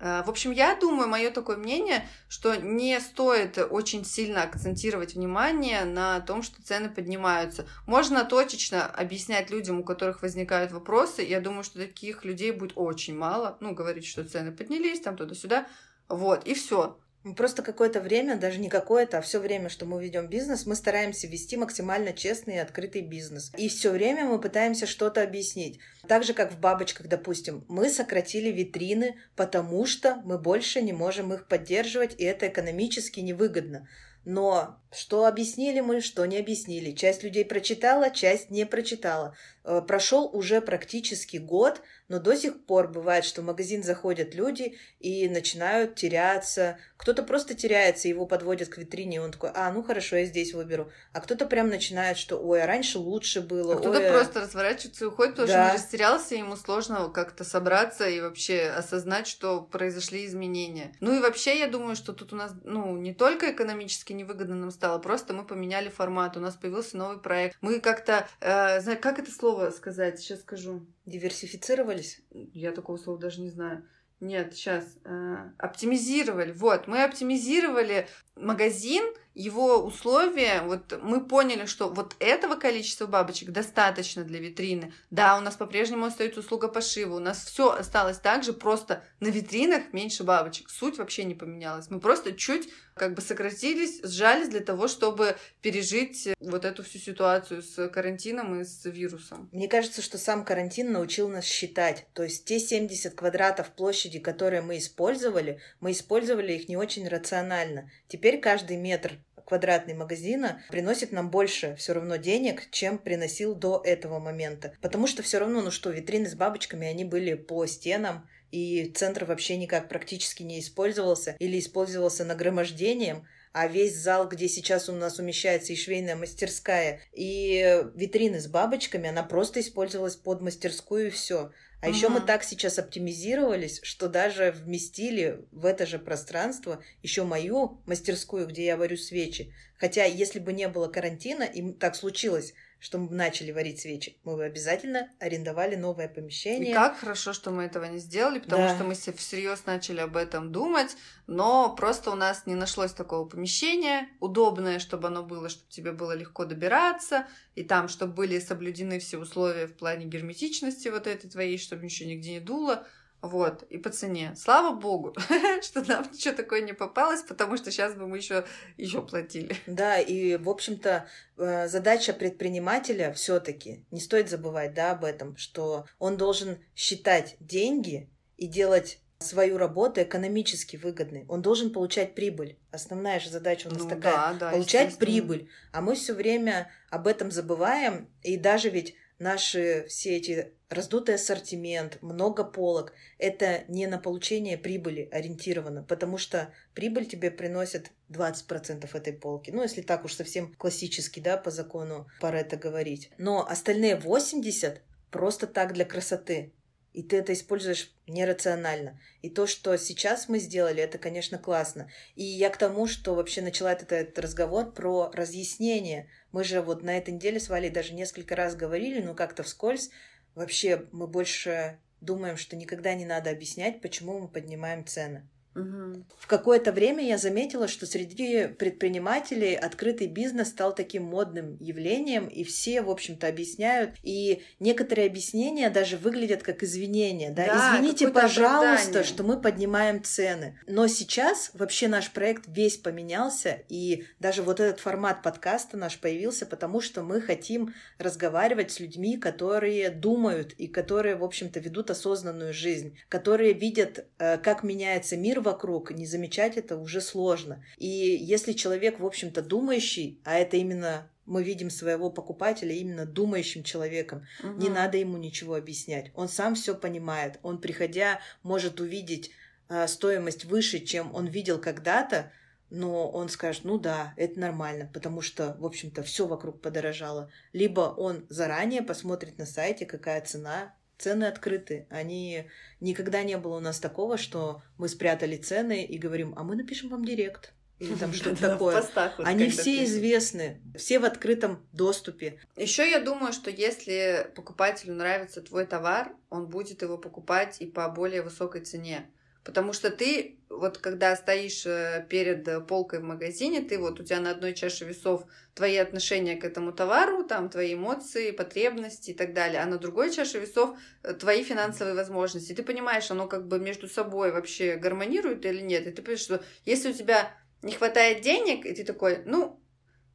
[0.00, 5.84] Э, в общем, я думаю, мое такое мнение, что не стоит очень сильно акцентировать внимание
[5.84, 7.66] на том, что цены поднимаются.
[7.86, 11.22] Можно точечно объяснять людям, у которых возникают вопросы.
[11.22, 13.56] Я думаю, что таких людей будет очень мало.
[13.60, 15.66] Ну, говорить, что цены поднялись, там туда-сюда.
[16.08, 16.98] Вот, и все.
[17.36, 21.26] Просто какое-то время, даже не какое-то, а все время, что мы ведем бизнес, мы стараемся
[21.26, 23.52] вести максимально честный и открытый бизнес.
[23.58, 25.80] И все время мы пытаемся что-то объяснить.
[26.08, 31.34] Так же, как в бабочках, допустим, мы сократили витрины, потому что мы больше не можем
[31.34, 33.86] их поддерживать, и это экономически невыгодно.
[34.24, 36.92] Но что объяснили мы, что не объяснили.
[36.92, 39.36] Часть людей прочитала, часть не прочитала.
[39.64, 44.76] Э, Прошел уже практически год, но до сих пор бывает, что в магазин заходят люди
[44.98, 46.78] и начинают теряться.
[46.96, 50.54] Кто-то просто теряется, его подводят к витрине, и он такой, а, ну хорошо, я здесь
[50.54, 50.90] выберу.
[51.12, 53.74] А кто-то прям начинает, что, ой, а раньше лучше было.
[53.74, 55.66] А кто-то просто разворачивается и уходит, потому да.
[55.66, 60.92] что он растерялся, ему сложно как-то собраться и вообще осознать, что произошли изменения.
[61.00, 64.70] Ну и вообще, я думаю, что тут у нас, ну, не только экономически невыгодно нам
[64.80, 67.58] стало, просто мы поменяли формат, у нас появился новый проект.
[67.60, 70.86] Мы как-то, э, знаю, как это слово сказать, сейчас скажу.
[71.04, 72.22] Диверсифицировались?
[72.30, 73.84] Я такого слова даже не знаю.
[74.20, 74.84] Нет, сейчас.
[75.04, 76.52] Э, оптимизировали.
[76.52, 84.24] Вот, мы оптимизировали магазин, его условия, вот мы поняли, что вот этого количества бабочек достаточно
[84.24, 84.92] для витрины.
[85.10, 89.28] Да, у нас по-прежнему остается услуга пошива, у нас все осталось так же, просто на
[89.28, 90.68] витринах меньше бабочек.
[90.68, 91.90] Суть вообще не поменялась.
[91.90, 92.68] Мы просто чуть
[93.00, 98.64] как бы сократились, сжались для того, чтобы пережить вот эту всю ситуацию с карантином и
[98.64, 99.48] с вирусом.
[99.52, 102.04] Мне кажется, что сам карантин научил нас считать.
[102.12, 107.90] То есть те 70 квадратов площади, которые мы использовали, мы использовали их не очень рационально.
[108.06, 109.12] Теперь каждый метр
[109.46, 114.74] квадратный магазина приносит нам больше все равно денег, чем приносил до этого момента.
[114.82, 119.24] Потому что все равно, ну что, витрины с бабочками, они были по стенам, и центр
[119.24, 125.18] вообще никак практически не использовался или использовался нагромождением, а весь зал, где сейчас у нас
[125.18, 131.50] умещается и швейная мастерская, и витрины с бабочками, она просто использовалась под мастерскую и все.
[131.82, 131.94] А угу.
[131.94, 138.46] еще мы так сейчас оптимизировались, что даже вместили в это же пространство еще мою мастерскую,
[138.46, 139.52] где я варю свечи.
[139.78, 144.36] Хотя, если бы не было карантина, и так случилось, что мы начали варить свечи, мы
[144.36, 146.70] бы обязательно арендовали новое помещение.
[146.70, 148.74] И как хорошо, что мы этого не сделали, потому да.
[148.74, 154.08] что мы всерьез начали об этом думать, но просто у нас не нашлось такого помещения,
[154.18, 159.18] удобное, чтобы оно было, чтобы тебе было легко добираться, и там, чтобы были соблюдены все
[159.18, 162.86] условия в плане герметичности вот этой твоей, чтобы ничего нигде не дуло.
[163.22, 164.34] Вот, и по цене.
[164.36, 165.14] Слава богу,
[165.62, 168.44] что нам ничего такое не попалось, потому что сейчас бы мы еще
[168.78, 169.56] еще платили.
[169.66, 171.06] Да, и, в общем-то,
[171.36, 178.08] э, задача предпринимателя все-таки, не стоит забывать, да, об этом, что он должен считать деньги
[178.38, 181.26] и делать свою работу экономически выгодной.
[181.28, 182.56] Он должен получать прибыль.
[182.70, 185.50] Основная же задача у нас Ну такая да, да, получать прибыль.
[185.72, 188.08] А мы все время об этом забываем.
[188.22, 195.08] И даже ведь наши все эти раздутый ассортимент, много полок, это не на получение прибыли
[195.12, 199.50] ориентировано, потому что прибыль тебе приносит 20% этой полки.
[199.50, 203.10] Ну, если так уж совсем классически, да, по закону Паретта говорить.
[203.18, 204.78] Но остальные 80%
[205.10, 206.52] просто так для красоты.
[206.92, 209.00] И ты это используешь нерационально.
[209.22, 211.90] И то, что сейчас мы сделали, это, конечно, классно.
[212.16, 216.08] И я к тому, что вообще начала этот, этот разговор про разъяснение.
[216.32, 219.90] Мы же вот на этой неделе с Валей даже несколько раз говорили, ну как-то вскользь.
[220.34, 225.28] Вообще мы больше думаем, что никогда не надо объяснять, почему мы поднимаем цены.
[225.54, 232.44] В какое-то время я заметила, что среди предпринимателей открытый бизнес стал таким модным явлением, и
[232.44, 233.96] все, в общем-то, объясняют.
[234.02, 237.30] И некоторые объяснения даже выглядят как извинения.
[237.30, 237.46] Да?
[237.46, 239.04] Да, Извините, пожалуйста, оправдание.
[239.04, 240.58] что мы поднимаем цены.
[240.68, 246.46] Но сейчас вообще наш проект весь поменялся, и даже вот этот формат подкаста наш появился,
[246.46, 252.54] потому что мы хотим разговаривать с людьми, которые думают и которые, в общем-то, ведут осознанную
[252.54, 257.64] жизнь, которые видят, э, как меняется мир вокруг, не замечать это уже сложно.
[257.78, 263.62] И если человек, в общем-то, думающий, а это именно мы видим своего покупателя именно думающим
[263.62, 264.74] человеком, не Мгм.
[264.74, 266.10] надо ему ничего объяснять.
[266.14, 267.38] Он сам все понимает.
[267.42, 269.30] Он, приходя, может увидеть
[269.68, 272.32] а, стоимость выше, чем он видел когда-то,
[272.70, 277.30] но он скажет, ну да, это нормально, потому что, в общем-то, все вокруг подорожало.
[277.52, 280.74] Либо он заранее посмотрит на сайте, какая цена.
[281.00, 281.86] Цены открыты.
[281.88, 282.44] Они
[282.80, 286.90] никогда не было у нас такого, что мы спрятали цены и говорим, а мы напишем
[286.90, 287.54] вам директ.
[287.78, 288.76] Или там что-то Да, такое.
[288.76, 289.86] вот Они все пишут.
[289.86, 292.38] известны, все в открытом доступе.
[292.56, 297.88] Еще я думаю, что если покупателю нравится твой товар, он будет его покупать и по
[297.88, 299.08] более высокой цене.
[299.42, 304.04] Потому что ты, вот когда стоишь э, перед э, полкой в магазине, ты вот у
[304.04, 309.14] тебя на одной чаше весов твои отношения к этому товару, там твои эмоции, потребности и
[309.14, 312.52] так далее, а на другой чаше весов э, твои финансовые возможности.
[312.52, 315.86] Ты понимаешь, оно как бы между собой вообще гармонирует или нет.
[315.86, 319.60] И ты понимаешь, что если у тебя не хватает денег, и ты такой, ну,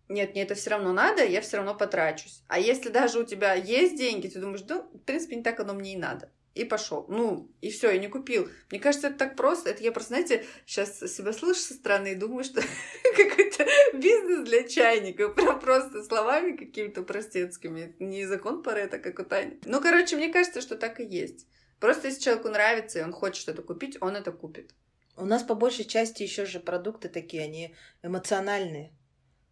[0.07, 2.43] нет, мне это все равно надо, я все равно потрачусь.
[2.47, 5.73] А если даже у тебя есть деньги, ты думаешь, ну, в принципе, не так оно
[5.73, 6.29] мне и надо.
[6.55, 7.05] И пошел.
[7.09, 8.49] Ну, и все, и не купил.
[8.71, 9.69] Мне кажется, это так просто.
[9.69, 12.61] Это я просто, знаете, сейчас себя слышу со стороны и думаю, что
[13.15, 15.35] какой-то бизнес для чайников.
[15.35, 17.95] Прям просто словами какими-то простецкими.
[17.99, 19.59] Не закон Паретта, как у Тани.
[19.65, 21.45] Ну, короче, мне кажется, что так и есть.
[21.81, 24.73] Просто если человеку нравится, и он хочет что-то купить, он это купит.
[25.17, 28.93] У нас по большей части еще же продукты такие, они эмоциональные.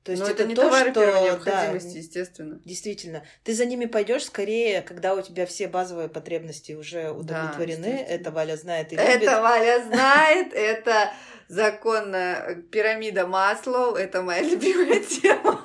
[0.04, 2.60] То есть Но это, это не то, товары что первой да, необходимости, естественно.
[2.66, 7.86] действительно, ты за ними пойдешь скорее, когда у тебя все базовые потребности уже удовлетворены.
[7.86, 8.16] естественно.
[8.16, 9.10] это Валя знает и любит.
[9.10, 11.14] Это Валя знает, это
[11.48, 15.62] закон э, пирамида Маслоу, это моя любимая тема.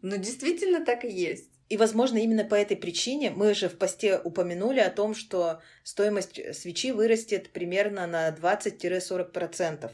[0.00, 1.50] Ну, действительно так и есть.
[1.68, 6.40] И, возможно, именно по этой причине мы же в посте упомянули о том, что стоимость
[6.54, 9.90] свечи вырастет примерно на 20-40%.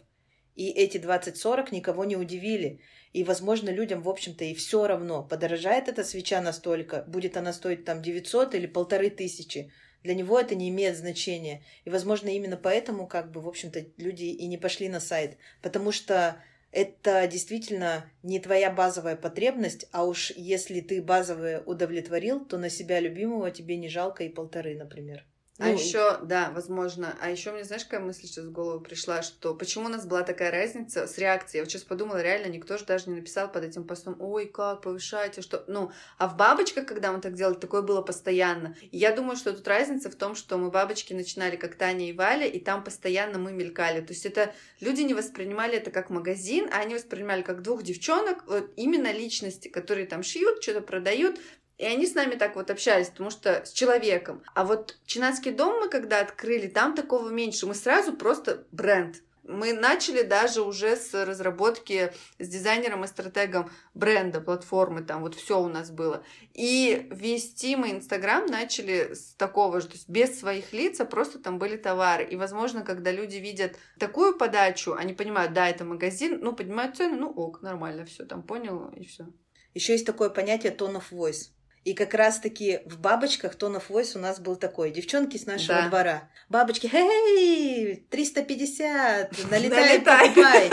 [0.56, 2.80] И эти 20-40 никого не удивили.
[3.12, 7.84] И, возможно, людям, в общем-то, и все равно, подорожает эта свеча настолько, будет она стоить
[7.84, 9.72] там 900 или полторы тысячи.
[10.02, 11.62] Для него это не имеет значения.
[11.84, 15.36] И, возможно, именно поэтому, как бы, в общем-то, люди и не пошли на сайт.
[15.60, 16.40] Потому что
[16.72, 23.00] это действительно не твоя базовая потребность, а уж если ты базовые удовлетворил, то на себя
[23.00, 25.24] любимого тебе не жалко и полторы, например.
[25.60, 27.14] А Ну, еще, да, возможно.
[27.20, 30.22] А еще мне, знаешь, какая мысль сейчас в голову пришла, что почему у нас была
[30.22, 31.58] такая разница с реакцией?
[31.58, 34.80] Я вот сейчас подумала, реально, никто же даже не написал под этим постом, ой, как,
[34.80, 35.62] повышайте, что...
[35.66, 38.74] Ну, а в бабочках, когда мы так делали, такое было постоянно.
[38.90, 42.14] И я думаю, что тут разница в том, что мы бабочки начинали как Таня и
[42.14, 44.00] Валя, и там постоянно мы мелькали.
[44.00, 48.46] То есть это люди не воспринимали это как магазин, а они воспринимали как двух девчонок,
[48.46, 51.38] вот именно личности, которые там шьют, что-то продают,
[51.80, 54.42] и они с нами так вот общались, потому что с человеком.
[54.54, 57.66] А вот Чинацкий дом мы когда открыли, там такого меньше.
[57.66, 59.22] Мы сразу просто бренд.
[59.44, 65.58] Мы начали даже уже с разработки с дизайнером и стратегом бренда, платформы, там вот все
[65.58, 66.22] у нас было.
[66.52, 71.38] И вести мы Инстаграм начали с такого же, то есть без своих лиц, а просто
[71.38, 72.24] там были товары.
[72.24, 77.16] И, возможно, когда люди видят такую подачу, они понимают, да, это магазин, ну, поднимают цену,
[77.16, 79.26] ну, ок, нормально, все, там понял, и все.
[79.72, 81.52] Еще есть такое понятие tone of voice.
[81.84, 84.90] И как раз-таки в бабочках of voice у нас был такой.
[84.90, 85.88] Девчонки с нашего Да.
[85.88, 86.28] двора.
[86.50, 90.28] Бабочки, эй, 350, налетай, Налетай.
[90.28, 90.70] покупай.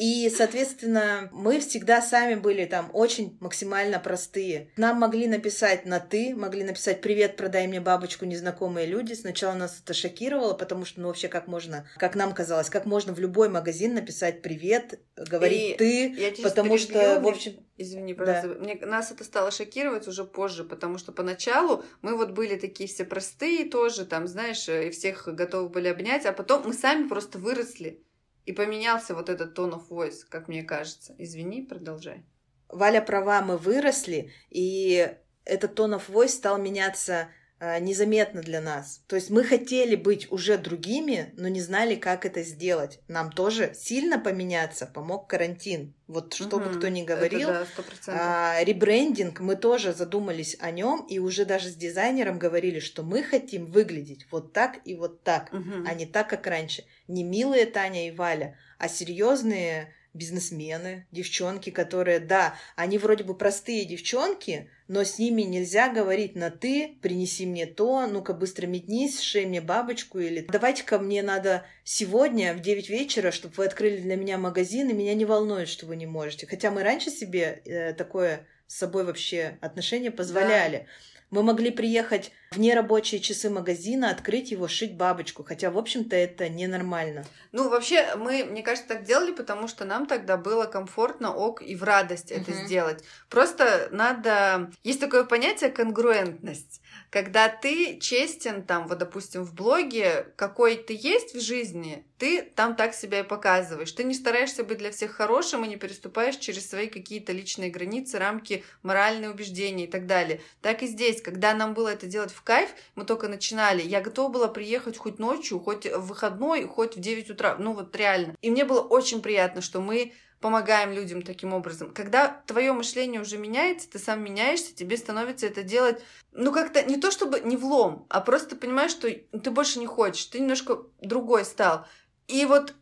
[0.00, 4.70] И, соответственно, мы всегда сами были там очень максимально простые.
[4.78, 9.12] Нам могли написать на «ты», могли написать «Привет, продай мне бабочку, незнакомые люди».
[9.12, 13.12] Сначала нас это шокировало, потому что, ну, вообще, как можно, как нам казалось, как можно
[13.12, 17.52] в любой магазин написать «Привет», говорить и «ты», потому что, в общем...
[17.76, 18.48] Извини, пожалуйста.
[18.48, 18.54] Да.
[18.60, 23.04] Мне, нас это стало шокировать уже позже, потому что поначалу мы вот были такие все
[23.04, 28.02] простые тоже, там, знаешь, и всех готовы были обнять, а потом мы сами просто выросли.
[28.46, 31.14] И поменялся вот этот tone of voice, как мне кажется.
[31.18, 32.24] Извини, продолжай.
[32.68, 37.28] Валя права, мы выросли, и этот tone of voice стал меняться
[37.60, 39.02] незаметно для нас.
[39.06, 43.00] То есть мы хотели быть уже другими, но не знали, как это сделать.
[43.06, 45.94] Нам тоже сильно поменяться помог карантин.
[46.06, 47.66] Вот что угу, бы кто ни говорил, это
[48.06, 53.02] да, а, ребрендинг, мы тоже задумались о нем и уже даже с дизайнером говорили, что
[53.02, 55.84] мы хотим выглядеть вот так и вот так, угу.
[55.86, 56.84] а не так, как раньше.
[57.08, 63.84] Не милые Таня и Валя, а серьезные бизнесмены, девчонки, которые, да, они вроде бы простые
[63.84, 69.46] девчонки, но с ними нельзя говорить на «ты», «принеси мне то», «ну-ка быстро метнись», «шей
[69.46, 74.36] мне бабочку» или «давайте-ка мне надо сегодня в 9 вечера, чтобы вы открыли для меня
[74.36, 76.46] магазин, и меня не волнует, что вы не можете».
[76.46, 80.76] Хотя мы раньше себе э, такое с собой вообще отношение позволяли.
[80.76, 80.84] Да.
[81.30, 86.48] Мы могли приехать в нерабочие часы магазина, открыть его, шить бабочку, хотя, в общем-то, это
[86.48, 87.24] ненормально.
[87.52, 91.76] Ну, вообще, мы, мне кажется, так делали, потому что нам тогда было комфортно, ок, и
[91.76, 92.40] в радость uh-huh.
[92.40, 93.04] это сделать.
[93.28, 94.72] Просто надо...
[94.82, 101.34] Есть такое понятие конгруентность, когда ты честен там, вот, допустим, в блоге, какой ты есть
[101.34, 103.92] в жизни, ты там так себя и показываешь.
[103.92, 108.18] Ты не стараешься быть для всех хорошим и не переступаешь через свои какие-то личные границы,
[108.18, 110.40] рамки, моральные убеждения и так далее.
[110.60, 114.30] Так и здесь, когда нам было это делать в кайф, мы только начинали, я готова
[114.30, 118.34] была приехать хоть ночью, хоть в выходной, хоть в 9 утра, ну вот реально.
[118.40, 121.92] И мне было очень приятно, что мы помогаем людям таким образом.
[121.92, 126.96] Когда твое мышление уже меняется, ты сам меняешься, тебе становится это делать, ну как-то не
[126.96, 131.44] то чтобы не влом, а просто понимаешь, что ты больше не хочешь, ты немножко другой
[131.44, 131.86] стал.
[132.26, 132.74] И вот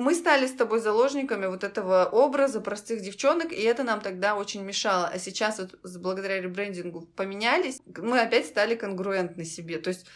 [0.00, 4.62] мы стали с тобой заложниками вот этого образа простых девчонок, и это нам тогда очень
[4.62, 5.06] мешало.
[5.06, 9.78] А сейчас вот благодаря ребрендингу поменялись, мы опять стали конгруентны себе.
[9.78, 10.06] То есть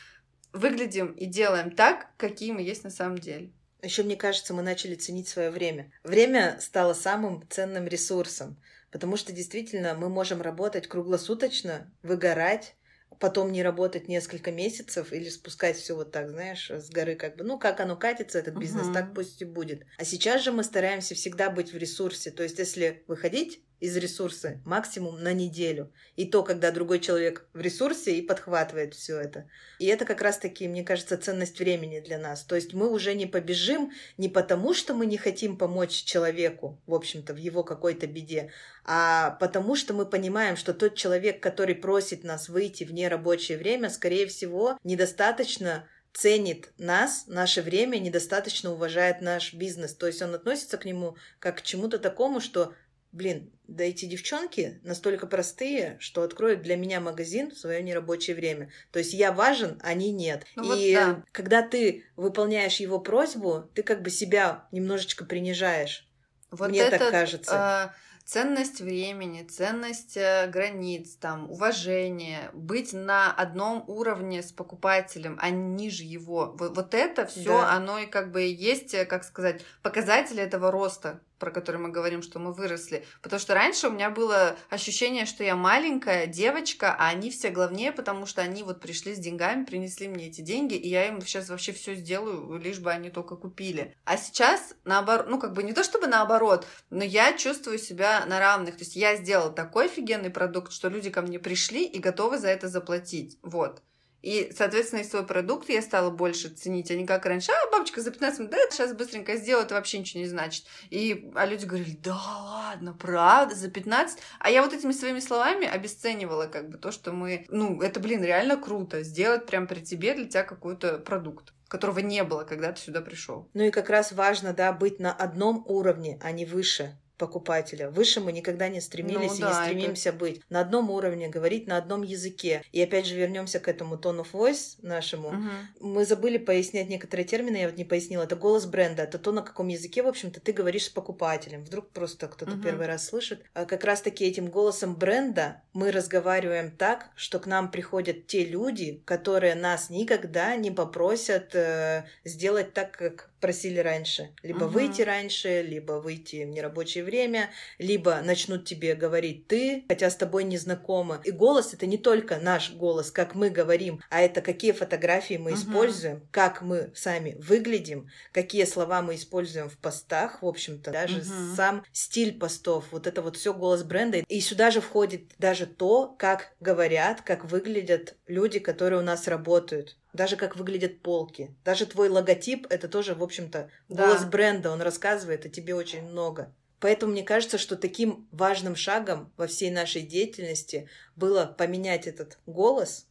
[0.55, 3.53] выглядим и делаем так, какие мы есть на самом деле.
[3.83, 5.92] Еще, мне кажется, мы начали ценить свое время.
[6.03, 8.57] Время стало самым ценным ресурсом,
[8.90, 12.75] потому что действительно мы можем работать круглосуточно, выгорать,
[13.20, 17.44] потом не работать несколько месяцев или спускать все вот так, знаешь, с горы как бы,
[17.44, 18.94] ну, как оно катится, этот бизнес, uh-huh.
[18.94, 19.85] так пусть и будет.
[19.98, 22.31] А сейчас же мы стараемся всегда быть в ресурсе.
[22.31, 25.92] То есть, если выходить из ресурса максимум на неделю.
[26.16, 29.47] И то, когда другой человек в ресурсе и подхватывает все это.
[29.79, 32.44] И это как раз-таки, мне кажется, ценность времени для нас.
[32.44, 36.94] То есть мы уже не побежим не потому, что мы не хотим помочь человеку, в
[36.94, 38.51] общем-то, в его какой-то беде,
[38.85, 43.90] а потому что мы понимаем, что тот человек, который просит нас выйти в нерабочее время,
[43.90, 49.94] скорее всего, недостаточно ценит нас, наше время, недостаточно уважает наш бизнес.
[49.94, 52.73] То есть он относится к нему как к чему-то такому, что
[53.14, 58.70] блин, да эти девчонки настолько простые, что откроют для меня магазин в свое нерабочее время.
[58.90, 60.44] То есть я важен, они нет.
[60.57, 61.24] Ну, и вот да.
[61.33, 66.07] когда ты выполняешь его просьбу, ты как бы себя немножечко принижаешь.
[66.50, 67.92] Вот Мне это, так кажется.
[67.94, 75.50] Э ценность времени, ценность э, границ, там, уважение, быть на одном уровне с покупателем, а
[75.50, 76.55] не ниже его.
[76.59, 77.72] Вот, вот это все, да.
[77.72, 82.22] оно и как бы есть, э, как сказать, показатели этого роста, про который мы говорим,
[82.22, 83.04] что мы выросли.
[83.20, 87.92] Потому что раньше у меня было ощущение, что я маленькая девочка, а они все главнее,
[87.92, 91.50] потому что они вот пришли с деньгами, принесли мне эти деньги, и я им сейчас
[91.50, 93.94] вообще все сделаю, лишь бы они только купили.
[94.07, 98.38] А сейчас наоборот, ну как бы не то чтобы наоборот, но я чувствую себя на
[98.38, 98.78] равных.
[98.78, 102.48] То есть я сделала такой офигенный продукт, что люди ко мне пришли и готовы за
[102.48, 103.38] это заплатить.
[103.42, 103.83] Вот.
[104.24, 107.52] И, соответственно, и свой продукт я стала больше ценить, а не как раньше.
[107.52, 110.64] А, бабочка за 15 минут, да, сейчас быстренько сделаю, это вообще ничего не значит.
[110.88, 114.18] И, а люди говорили, да ладно, правда, за 15?
[114.38, 118.24] А я вот этими своими словами обесценивала как бы то, что мы, ну, это, блин,
[118.24, 122.80] реально круто, сделать прям при тебе для тебя какой-то продукт которого не было, когда ты
[122.80, 123.50] сюда пришел.
[123.52, 127.88] Ну и как раз важно, да, быть на одном уровне, а не выше покупателя.
[127.88, 130.18] Выше мы никогда не стремились ну, и да, не стремимся это...
[130.18, 130.42] быть.
[130.50, 132.62] На одном уровне, говорить на одном языке.
[132.70, 135.28] И опять же вернемся к этому tone of voice нашему.
[135.28, 135.88] Угу.
[135.88, 138.24] Мы забыли пояснять некоторые термины, я вот не пояснила.
[138.24, 141.64] Это голос бренда, это то, на каком языке, в общем-то, ты говоришь с покупателем.
[141.64, 142.62] Вдруг просто кто-то угу.
[142.62, 143.42] первый раз слышит.
[143.54, 149.02] А как раз-таки этим голосом бренда мы разговариваем так, что к нам приходят те люди,
[149.06, 154.31] которые нас никогда не попросят э, сделать так, как просили раньше.
[154.42, 154.73] Либо Мгм.
[154.73, 160.45] выйти раньше, либо выйти в нерабочее время, либо начнут тебе говорить ты, хотя с тобой
[160.45, 161.21] не знакомы.
[161.25, 165.51] И голос это не только наш голос, как мы говорим, а это какие фотографии мы
[165.51, 165.57] Мгм.
[165.57, 171.55] используем, как мы сами выглядим, какие слова мы используем в постах, в общем-то, даже Мгм.
[171.55, 174.19] сам стиль постов, вот это вот все голос бренда.
[174.27, 179.99] И сюда же входит даже то, как говорят, как выглядят люди, которые у нас работают.
[180.15, 181.54] Даже как выглядят полки.
[181.65, 184.06] Даже твой логотип— это тоже, в общем-то, Да.
[184.06, 184.71] голос бренда.
[184.71, 186.54] Он рассказывает о тебе очень много.
[186.79, 193.06] Поэтому мне кажется, что таким важным шагом во всей нашей деятельности было поменять этот голос,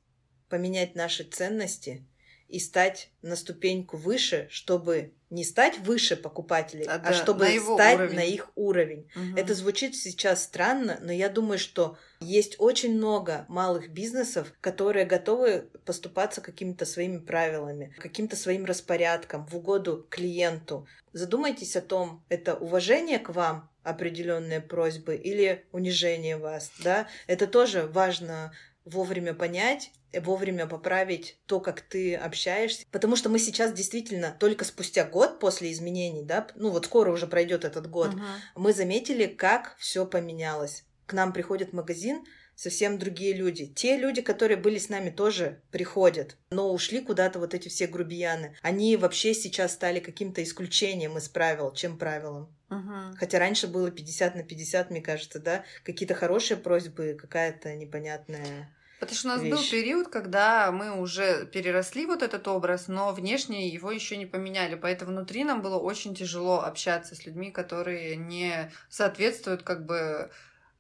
[0.47, 2.05] поменять наши ценности
[2.53, 7.59] и стать на ступеньку выше, чтобы не стать выше покупателей, А, а, да, чтобы на
[7.59, 8.15] стать уровень.
[8.15, 9.09] на их уровень.
[9.15, 9.35] Мгм.
[9.37, 15.71] Это звучит сейчас странно, но я думаю, что есть очень много малых бизнесов, которые готовы
[15.83, 20.85] поступаться какими-то своими правилами, каким-то своим распорядком в угоду клиенту.
[21.11, 27.07] Задумайтесь о том, это уважение к вам определенные просьбы или унижение вас, да?
[27.25, 28.53] Это тоже важно
[28.85, 29.89] вовремя понять,
[30.21, 32.85] вовремя поправить то, как ты общаешься.
[32.91, 37.27] Потому что мы сейчас действительно только спустя год после изменений, да, ну вот скоро уже
[37.27, 38.25] пройдет этот год, Мгм.
[38.55, 40.83] мы заметили, как все поменялось.
[41.05, 42.23] К нам приходит магазин
[42.55, 43.65] совсем другие люди.
[43.65, 48.55] Те люди, которые были с нами, тоже приходят, но ушли куда-то вот эти все грубияны.
[48.61, 52.55] Они вообще сейчас стали каким-то исключением из правил, чем правилом.
[52.69, 53.15] Мгм.
[53.17, 55.63] Хотя раньше было 50 на 50, мне кажется, да?
[55.83, 58.73] Какие-то хорошие просьбы, какая-то непонятная...
[58.99, 59.71] Потому что у нас был вещь.
[59.71, 64.75] период, когда мы уже переросли вот этот образ, но внешне его еще не поменяли.
[64.75, 70.31] Поэтому внутри нам было очень тяжело общаться с людьми, которые не соответствуют как бы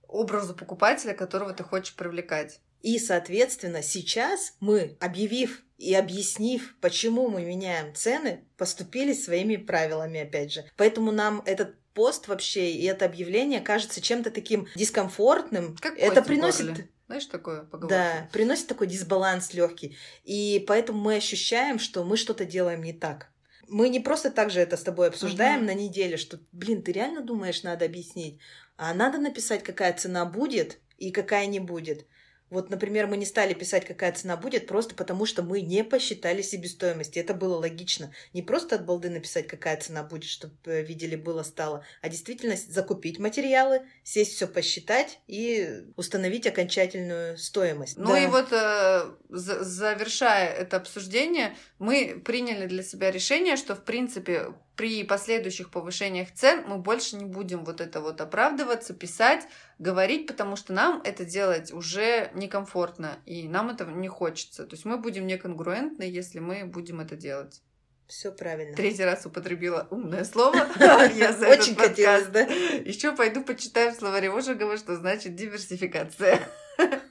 [0.07, 2.59] образу покупателя, которого ты хочешь привлекать.
[2.81, 10.51] И, соответственно, сейчас мы, объявив и объяснив, почему мы меняем цены, поступили своими правилами, опять
[10.51, 10.65] же.
[10.77, 15.77] Поэтому нам этот пост вообще и это объявление кажется чем-то таким дискомфортным.
[15.77, 16.67] Как это приносит...
[16.67, 16.89] горле.
[17.07, 17.87] Знаешь такое поговорка?
[17.87, 19.97] Да, приносит такой дисбаланс легкий.
[20.23, 23.29] И поэтому мы ощущаем, что мы что-то делаем не так.
[23.67, 25.65] Мы не просто так же это с тобой обсуждаем Мгм.
[25.67, 28.39] на неделе, что, блин, ты реально думаешь, надо объяснить?
[28.77, 32.05] А надо написать, какая цена будет и какая не будет.
[32.53, 36.41] Вот, например, мы не стали писать, какая цена будет, просто потому что мы не посчитали
[36.41, 37.17] себестоимость.
[37.17, 38.13] И это было логично.
[38.33, 43.19] Не просто от балды написать, какая цена будет, чтобы видели, было, стало, а действительно закупить
[43.19, 47.97] материалы, сесть все посчитать и установить окончательную стоимость.
[47.97, 48.19] Ну Да.
[48.23, 54.53] и вот э, за- завершая это обсуждение, мы приняли для себя решение, что в принципе
[54.75, 59.45] при последующих повышениях цен мы больше не будем вот это вот оправдываться, писать,
[59.77, 64.65] говорить, потому что нам это делать уже некомфортно, и нам этого не хочется.
[64.65, 67.61] То есть мы будем неконгруентны, если мы будем это делать.
[68.07, 68.75] Все правильно.
[68.75, 70.67] Третий раз употребила умное слово.
[71.15, 72.41] Я за Очень хотелось, да?
[72.41, 76.39] Еще пойду почитаю в словаре Ожегова, что значит диверсификация.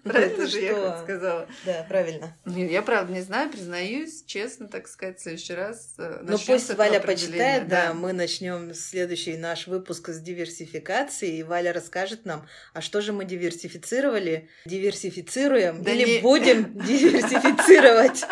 [0.04, 1.46] Правильно ты же я сказала?
[1.64, 2.36] Да, правильно.
[2.44, 5.94] Ну, Я правда не знаю, признаюсь, честно, так сказать, в следующий раз.
[5.98, 11.72] э, Ну пусть Валя почитает, да, мы начнем следующий наш выпуск с диверсификации, и Валя
[11.72, 18.24] расскажет нам, а что же мы диверсифицировали, диверсифицируем или будем диверсифицировать.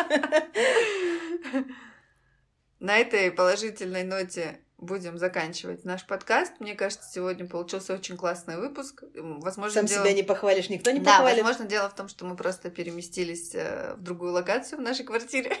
[2.79, 6.53] На этой положительной ноте будем заканчивать наш подкаст.
[6.59, 9.03] Мне кажется, сегодня получился очень классный выпуск.
[9.15, 10.03] Возможно, Сам дело...
[10.03, 11.43] себя не похвалишь, никто не да, похвалит.
[11.43, 15.55] возможно, дело в том, что мы просто переместились э, в другую локацию в нашей квартире,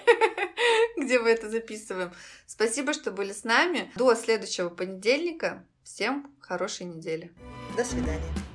[0.97, 2.11] где мы это записываем.
[2.47, 3.91] Спасибо, что были с нами.
[3.95, 5.63] До следующего понедельника.
[5.83, 7.31] Всем хорошей недели.
[7.77, 8.50] До свидания.